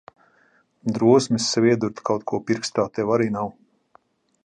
Drosmes 0.95 1.49
sev 1.57 1.69
iedurt 1.73 2.03
kaut 2.09 2.25
ko 2.33 2.43
pirkstā 2.49 2.87
tev 2.97 3.17
arī 3.19 3.33
nav. 3.39 3.57